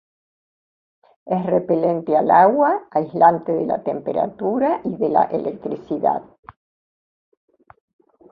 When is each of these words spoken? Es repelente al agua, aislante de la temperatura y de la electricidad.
Es 1.27 1.45
repelente 1.45 2.17
al 2.17 2.31
agua, 2.31 2.87
aislante 2.89 3.51
de 3.51 3.67
la 3.67 3.83
temperatura 3.83 4.81
y 4.83 4.95
de 4.97 5.09
la 5.09 5.25
electricidad. 5.25 6.23